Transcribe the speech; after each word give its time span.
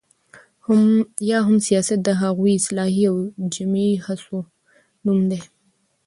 یا 1.29 1.39
هم 1.47 1.57
سياست 1.67 1.99
د 2.03 2.07
هغو 2.21 2.45
اصلاحي 2.59 3.03
او 3.11 3.17
جمعي 3.53 3.91
هڅو 4.05 4.37
نوم 5.05 5.19
دی، 5.29 5.41